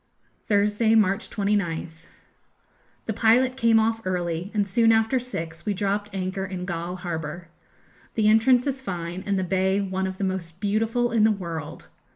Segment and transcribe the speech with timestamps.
[0.47, 2.07] Thursday, March 29th.
[3.05, 7.49] The pilot came off early, and soon after six we dropped anchor in Galle harbour.
[8.15, 11.85] The entrance is fine, and the bay one of the most beautiful in the world.